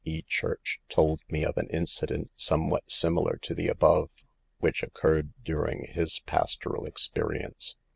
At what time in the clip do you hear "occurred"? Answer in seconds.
4.81-5.31